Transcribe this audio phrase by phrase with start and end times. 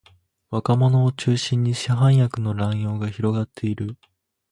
[0.49, 3.97] 若者を中心に市販薬の乱用が広がっている